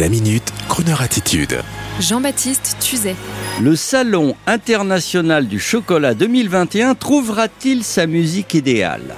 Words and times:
La 0.00 0.08
minute, 0.08 0.52
Kroneur 0.68 1.02
attitude. 1.02 1.60
Jean-Baptiste 2.00 2.78
Tuzet. 2.80 3.14
Le 3.62 3.76
Salon 3.76 4.34
international 4.44 5.46
du 5.46 5.60
chocolat 5.60 6.14
2021 6.14 6.96
trouvera-t-il 6.96 7.84
sa 7.84 8.08
musique 8.08 8.54
idéale? 8.54 9.14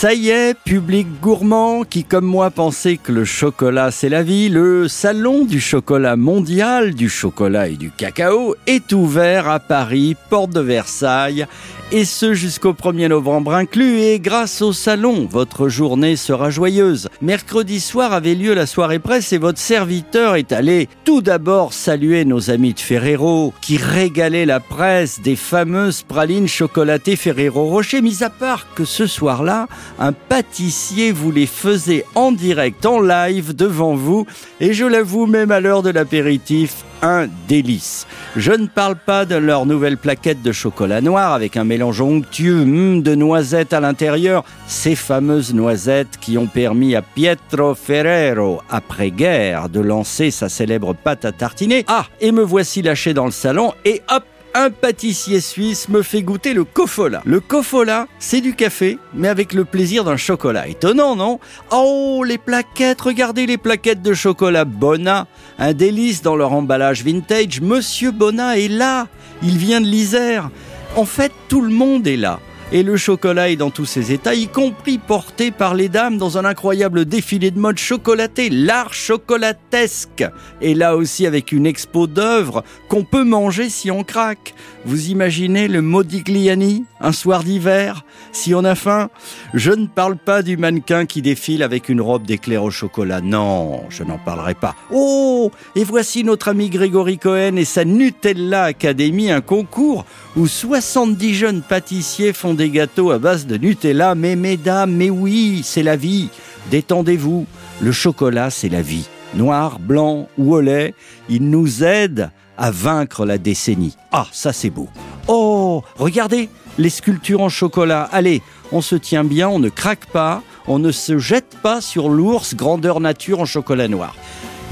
Ça 0.00 0.14
y 0.14 0.28
est, 0.28 0.54
public 0.54 1.08
gourmand 1.20 1.82
qui, 1.82 2.04
comme 2.04 2.24
moi, 2.24 2.52
pensait 2.52 2.98
que 2.98 3.10
le 3.10 3.24
chocolat 3.24 3.90
c'est 3.90 4.08
la 4.08 4.22
vie, 4.22 4.48
le 4.48 4.86
salon 4.86 5.44
du 5.44 5.58
chocolat 5.58 6.14
mondial, 6.14 6.94
du 6.94 7.08
chocolat 7.08 7.66
et 7.66 7.74
du 7.74 7.90
cacao 7.90 8.54
est 8.68 8.92
ouvert 8.92 9.48
à 9.48 9.58
Paris, 9.58 10.14
porte 10.30 10.50
de 10.50 10.60
Versailles, 10.60 11.48
et 11.90 12.04
ce 12.04 12.34
jusqu'au 12.34 12.74
1er 12.74 13.08
novembre 13.08 13.54
inclus, 13.54 14.00
et 14.00 14.20
grâce 14.20 14.60
au 14.60 14.72
salon, 14.72 15.26
votre 15.28 15.68
journée 15.68 16.16
sera 16.16 16.50
joyeuse. 16.50 17.08
Mercredi 17.22 17.80
soir 17.80 18.12
avait 18.12 18.34
lieu 18.34 18.52
la 18.54 18.66
soirée 18.66 18.98
presse 18.98 19.32
et 19.32 19.38
votre 19.38 19.58
serviteur 19.58 20.36
est 20.36 20.52
allé 20.52 20.88
tout 21.04 21.22
d'abord 21.22 21.72
saluer 21.72 22.26
nos 22.26 22.50
amis 22.50 22.74
de 22.74 22.80
Ferrero, 22.80 23.54
qui 23.62 23.78
régalaient 23.78 24.46
la 24.46 24.60
presse 24.60 25.20
des 25.22 25.34
fameuses 25.34 26.02
pralines 26.02 26.46
chocolatées 26.46 27.16
Ferrero 27.16 27.64
Rocher, 27.64 28.02
mis 28.02 28.22
à 28.22 28.28
part 28.28 28.66
que 28.74 28.84
ce 28.84 29.06
soir-là, 29.06 29.66
un 29.98 30.12
pâtissier 30.12 31.12
vous 31.12 31.30
les 31.30 31.46
faisait 31.46 32.04
en 32.14 32.32
direct, 32.32 32.84
en 32.86 33.00
live, 33.00 33.54
devant 33.54 33.94
vous, 33.94 34.26
et 34.60 34.72
je 34.72 34.84
l'avoue, 34.84 35.26
même 35.26 35.50
à 35.50 35.60
l'heure 35.60 35.82
de 35.82 35.90
l'apéritif, 35.90 36.84
un 37.02 37.28
délice. 37.48 38.06
Je 38.36 38.52
ne 38.52 38.66
parle 38.66 38.96
pas 38.96 39.24
de 39.24 39.36
leur 39.36 39.66
nouvelle 39.66 39.96
plaquette 39.96 40.42
de 40.42 40.52
chocolat 40.52 41.00
noir 41.00 41.32
avec 41.32 41.56
un 41.56 41.64
mélange 41.64 42.00
onctueux 42.00 42.64
hmm, 42.64 43.02
de 43.02 43.14
noisettes 43.14 43.72
à 43.72 43.80
l'intérieur, 43.80 44.44
ces 44.66 44.94
fameuses 44.94 45.54
noisettes 45.54 46.18
qui 46.20 46.38
ont 46.38 46.46
permis 46.46 46.94
à 46.94 47.02
Pietro 47.02 47.74
Ferrero, 47.74 48.60
après-guerre, 48.70 49.68
de 49.68 49.80
lancer 49.80 50.30
sa 50.30 50.48
célèbre 50.48 50.94
pâte 50.94 51.24
à 51.24 51.32
tartiner. 51.32 51.84
Ah, 51.88 52.06
et 52.20 52.32
me 52.32 52.42
voici 52.42 52.82
lâché 52.82 53.14
dans 53.14 53.26
le 53.26 53.30
salon 53.30 53.72
et 53.84 54.02
hop, 54.10 54.24
un 54.54 54.70
pâtissier 54.70 55.40
suisse 55.40 55.88
me 55.88 56.02
fait 56.02 56.22
goûter 56.22 56.52
le 56.54 56.64
cofola. 56.64 57.22
Le 57.24 57.40
cofola, 57.40 58.06
c'est 58.18 58.40
du 58.40 58.54
café, 58.54 58.98
mais 59.14 59.28
avec 59.28 59.52
le 59.52 59.64
plaisir 59.64 60.04
d'un 60.04 60.16
chocolat. 60.16 60.68
Étonnant, 60.68 61.16
non? 61.16 61.38
Oh, 61.70 62.24
les 62.26 62.38
plaquettes, 62.38 63.00
regardez 63.00 63.46
les 63.46 63.58
plaquettes 63.58 64.02
de 64.02 64.14
chocolat 64.14 64.64
Bona. 64.64 65.26
Un 65.58 65.72
délice 65.72 66.22
dans 66.22 66.36
leur 66.36 66.52
emballage 66.52 67.04
vintage. 67.04 67.60
Monsieur 67.60 68.10
Bona 68.10 68.58
est 68.58 68.68
là. 68.68 69.08
Il 69.42 69.58
vient 69.58 69.80
de 69.80 69.86
l'Isère. 69.86 70.50
En 70.96 71.04
fait, 71.04 71.32
tout 71.48 71.60
le 71.60 71.72
monde 71.72 72.06
est 72.06 72.16
là 72.16 72.40
et 72.70 72.82
le 72.82 72.98
chocolat 72.98 73.48
est 73.48 73.56
dans 73.56 73.70
tous 73.70 73.86
ses 73.86 74.12
états, 74.12 74.34
y 74.34 74.46
compris 74.46 74.98
porté 74.98 75.50
par 75.50 75.74
les 75.74 75.88
dames 75.88 76.18
dans 76.18 76.36
un 76.36 76.44
incroyable 76.44 77.06
défilé 77.06 77.50
de 77.50 77.58
mode 77.58 77.78
chocolaté, 77.78 78.50
l'art 78.50 78.92
chocolatesque. 78.92 80.24
Et 80.60 80.74
là 80.74 80.96
aussi 80.96 81.26
avec 81.26 81.52
une 81.52 81.66
expo 81.66 82.06
d'œuvres 82.06 82.64
qu'on 82.88 83.04
peut 83.04 83.24
manger 83.24 83.70
si 83.70 83.90
on 83.90 84.04
craque. 84.04 84.54
Vous 84.84 85.08
imaginez 85.08 85.66
le 85.66 85.82
Modigliani, 85.82 86.84
un 87.00 87.12
soir 87.12 87.42
d'hiver, 87.42 88.04
si 88.32 88.54
on 88.54 88.64
a 88.64 88.74
faim 88.74 89.08
Je 89.54 89.72
ne 89.72 89.86
parle 89.86 90.16
pas 90.16 90.42
du 90.42 90.56
mannequin 90.56 91.06
qui 91.06 91.22
défile 91.22 91.62
avec 91.62 91.88
une 91.88 92.00
robe 92.00 92.26
d'éclair 92.26 92.62
au 92.62 92.70
chocolat. 92.70 93.20
Non, 93.20 93.82
je 93.88 94.04
n'en 94.04 94.18
parlerai 94.18 94.54
pas. 94.54 94.74
Oh 94.92 95.50
Et 95.74 95.84
voici 95.84 96.22
notre 96.22 96.48
ami 96.48 96.68
Grégory 96.68 97.18
Cohen 97.18 97.56
et 97.56 97.64
sa 97.64 97.84
Nutella 97.84 98.64
Academy, 98.64 99.30
un 99.30 99.40
concours 99.40 100.04
où 100.36 100.46
70 100.46 101.34
jeunes 101.34 101.62
pâtissiers 101.62 102.32
font 102.32 102.54
des 102.58 102.68
gâteaux 102.68 103.12
à 103.12 103.18
base 103.18 103.46
de 103.46 103.56
Nutella. 103.56 104.14
Mais 104.14 104.36
mesdames, 104.36 104.92
mais 104.92 105.08
oui, 105.08 105.62
c'est 105.64 105.82
la 105.82 105.96
vie. 105.96 106.28
Détendez-vous. 106.70 107.46
Le 107.80 107.92
chocolat, 107.92 108.50
c'est 108.50 108.68
la 108.68 108.82
vie. 108.82 109.08
Noir, 109.34 109.78
blanc 109.78 110.28
ou 110.36 110.54
au 110.54 110.60
lait, 110.60 110.94
il 111.28 111.48
nous 111.48 111.84
aide 111.84 112.30
à 112.58 112.70
vaincre 112.70 113.24
la 113.24 113.38
décennie. 113.38 113.96
Ah, 114.10 114.26
ça 114.32 114.52
c'est 114.52 114.70
beau. 114.70 114.88
Oh, 115.28 115.82
regardez 115.96 116.48
les 116.76 116.90
sculptures 116.90 117.40
en 117.40 117.48
chocolat. 117.48 118.08
Allez, 118.10 118.42
on 118.72 118.80
se 118.80 118.96
tient 118.96 119.24
bien, 119.24 119.48
on 119.48 119.58
ne 119.60 119.68
craque 119.68 120.06
pas, 120.06 120.42
on 120.66 120.78
ne 120.78 120.90
se 120.90 121.18
jette 121.18 121.56
pas 121.62 121.80
sur 121.80 122.08
l'ours 122.08 122.54
grandeur 122.54 123.00
nature 123.00 123.40
en 123.40 123.44
chocolat 123.44 123.86
noir. 123.86 124.14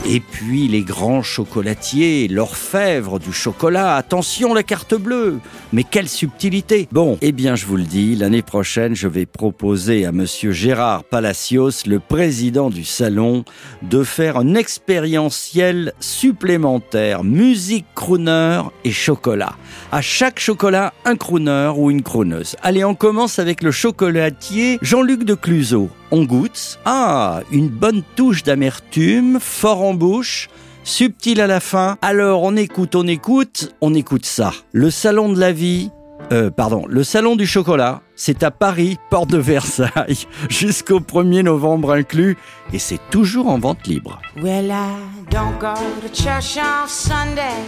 Et 0.09 0.21
puis 0.21 0.69
les 0.69 0.83
grands 0.83 1.25
chocolatiers, 1.25 2.29
l'orfèvre 2.29 3.19
du 3.19 3.33
chocolat, 3.33 3.97
attention 3.97 4.55
la 4.55 4.63
carte 4.63 4.95
bleue. 4.95 5.41
Mais 5.73 5.83
quelle 5.83 6.09
subtilité. 6.09 6.87
Bon, 6.93 7.19
eh 7.23 7.33
bien 7.33 7.57
je 7.57 7.67
vous 7.67 7.77
le 7.77 7.83
dis, 7.83 8.15
l'année 8.15 8.43
prochaine 8.43 8.95
je 8.95 9.09
vais 9.09 9.27
proposer 9.27 10.07
à 10.07 10.13
monsieur 10.13 10.53
Gérard 10.53 11.03
Palacios, 11.03 11.85
le 11.87 11.99
président 11.99 12.71
du 12.71 12.85
salon, 12.85 13.45
de 13.83 14.05
faire 14.05 14.37
un 14.37 14.55
expérientiel 14.55 15.93
supplémentaire, 15.99 17.25
musique 17.25 17.87
crooner 17.97 18.63
et 18.85 18.93
chocolat. 18.93 19.57
À 19.91 20.03
chaque 20.03 20.39
chocolat, 20.39 20.95
un 21.05 21.17
crooner 21.17 21.73
ou 21.77 21.91
une 21.91 22.03
crooneuse. 22.03 22.55
Allez, 22.63 22.85
on 22.85 22.95
commence 22.95 23.41
avec 23.41 23.61
le 23.61 23.73
chocolatier 23.73 24.79
Jean-Luc 24.83 25.25
de 25.25 25.35
Cluseau 25.35 25.91
on 26.11 26.25
goûte. 26.25 26.79
Ah, 26.85 27.41
une 27.51 27.69
bonne 27.69 28.03
touche 28.15 28.43
d'amertume, 28.43 29.39
fort 29.41 29.83
en 29.83 29.95
bouche, 29.95 30.49
subtil 30.85 31.41
à 31.41 31.47
la 31.47 31.61
fin. 31.61 31.97
Alors 32.03 32.43
on 32.43 32.57
écoute, 32.57 32.95
on 32.95 33.07
écoute, 33.07 33.75
on 33.81 33.95
écoute 33.95 34.27
ça. 34.27 34.53
Le 34.73 34.91
salon 34.91 35.33
de 35.33 35.39
la 35.39 35.53
vie, 35.53 35.91
euh, 36.33 36.51
pardon, 36.51 36.85
le 36.89 37.05
salon 37.05 37.37
du 37.37 37.47
chocolat, 37.47 38.03
c'est 38.15 38.43
à 38.43 38.51
Paris, 38.51 38.97
porte 39.11 39.31
de 39.31 39.39
Versailles, 39.39 40.27
jusqu'au 40.49 41.01
1er 41.01 41.43
novembre 41.43 41.93
inclus, 41.93 42.37
et 42.73 42.79
c'est 42.79 43.01
toujours 43.11 43.49
en 43.49 43.59
vente 43.59 43.87
libre. 43.87 44.21
Well, 44.43 44.71
I 44.71 44.97
don't 45.31 45.59
go 45.61 45.75
to 46.03 46.09
church 46.13 46.59
on 46.59 46.89
Sunday, 46.89 47.63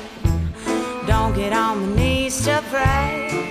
don't 1.06 1.34
get 1.34 1.52
on 1.52 1.76
my 1.76 1.96
knees 1.96 2.42
to 2.44 2.62
pray. 2.70 3.48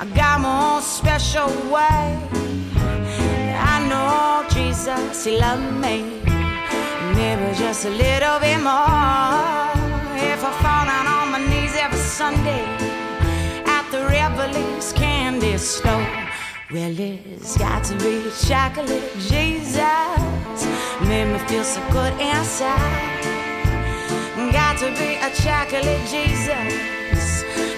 I 0.00 0.04
got 0.14 0.40
my 0.40 0.76
own 0.76 0.82
special 0.82 1.48
way. 1.72 2.16
I 3.58 3.84
know 3.88 4.48
Jesus, 4.48 5.24
He 5.24 5.36
loved 5.36 5.72
me. 5.74 6.22
Maybe 7.16 7.58
just 7.58 7.84
a 7.84 7.90
little 7.90 8.38
bit 8.38 8.58
more. 8.62 9.74
If 10.30 10.40
I 10.44 10.52
fall 10.62 10.84
down 10.86 11.06
on 11.08 11.32
my 11.32 11.40
knees 11.50 11.74
every 11.74 11.98
Sunday 11.98 12.64
at 13.66 13.88
the 13.90 14.06
Revelings 14.06 14.92
candy 14.92 15.58
store. 15.58 16.06
Well, 16.70 16.94
it's 16.96 17.58
got 17.58 17.82
to 17.86 17.94
be 17.98 18.22
chocolate 18.46 19.10
Jesus. 19.18 19.80
Made 21.08 21.32
me 21.32 21.38
feel 21.48 21.64
so 21.64 21.80
good 21.90 22.12
inside. 22.20 23.18
Got 24.52 24.78
to 24.78 24.90
be 24.96 25.16
a 25.16 25.30
chocolate 25.34 26.06
Jesus 26.08 26.97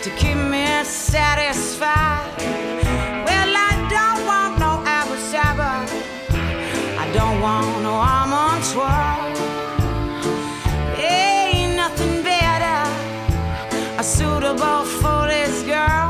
to 0.03 0.11
keep 0.17 0.37
me 0.37 0.65
satisfied. 0.85 2.33
Well, 3.27 3.53
I 3.69 3.73
don't 3.95 4.25
want 4.25 4.59
no 4.59 4.83
apple 4.87 5.21
cider. 5.31 5.85
I 6.99 7.07
don't 7.13 7.41
want 7.43 7.83
no 7.83 7.93
almond 7.93 8.65
swirl. 8.65 9.21
Ain't 10.97 11.77
nothing 11.77 12.23
better, 12.23 12.81
a 13.99 14.03
suitable 14.03 14.85
for 15.01 15.27
this 15.29 15.63
girl. 15.65 16.09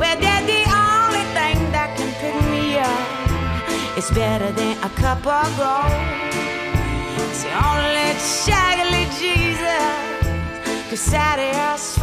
Well, 0.00 0.16
that's 0.18 0.46
the 0.52 0.64
only 0.66 1.24
thing 1.36 1.58
that 1.70 1.94
can 1.96 2.10
pick 2.20 2.36
me 2.50 2.78
up. 2.78 3.96
It's 3.96 4.10
better 4.10 4.50
than 4.50 4.76
a 4.82 4.90
cup 5.02 5.24
of 5.24 5.48
gold. 5.56 5.94
It's 7.30 7.44
the 7.44 7.54
only 7.70 8.10
chocolate 8.42 9.12
Jesus 9.20 10.16
could 10.88 10.98
satisfy 10.98 11.95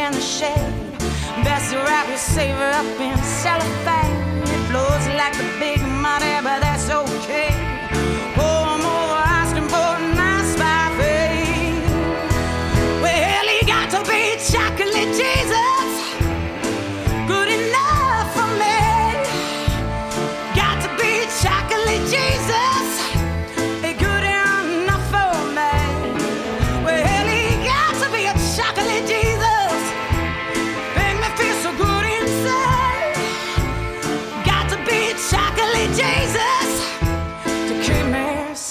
in 0.00 0.12
the 0.12 0.20
shade. 0.20 0.72
Best 1.44 1.74
wrap 1.74 2.08
your 2.08 2.16
saver 2.16 2.70
up 2.80 3.00
in 3.00 3.16
cellophane. 3.22 4.16
It 4.54 4.62
blows 4.70 5.06
like 5.20 5.34
the 5.36 5.48
big 5.58 5.79